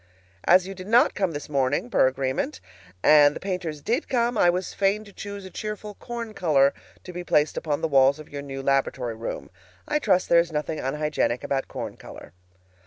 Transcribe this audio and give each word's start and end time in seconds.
As 0.45 0.65
you 0.65 0.73
did 0.73 0.87
not 0.87 1.13
come 1.13 1.33
this 1.33 1.47
morning, 1.47 1.87
per 1.87 2.07
agreement, 2.07 2.59
and 3.03 3.35
the 3.35 3.39
painters 3.39 3.83
did 3.83 4.09
come, 4.09 4.35
I 4.35 4.49
was 4.49 4.73
fain 4.73 5.03
to 5.03 5.13
choose 5.13 5.45
a 5.45 5.51
cheerful 5.51 5.93
corn 5.93 6.33
color 6.33 6.73
to 7.03 7.13
be 7.13 7.23
placed 7.23 7.55
upon 7.55 7.81
the 7.81 7.87
walls 7.87 8.17
of 8.17 8.27
your 8.27 8.41
new 8.41 8.63
laboratory 8.63 9.13
room. 9.13 9.51
I 9.87 9.99
trust 9.99 10.27
there 10.27 10.39
is 10.39 10.51
nothing 10.51 10.79
unhygienic 10.79 11.43
about 11.43 11.67
corn 11.67 11.97
color. 11.97 12.33